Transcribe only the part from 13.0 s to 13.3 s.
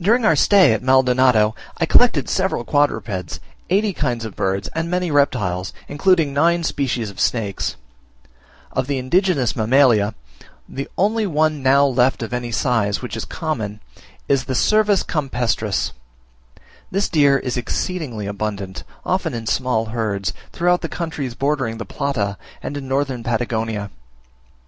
which is